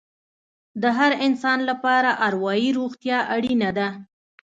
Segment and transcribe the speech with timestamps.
[0.81, 3.87] د هر انسان لپاره اروايي روغتیا اړینه ده.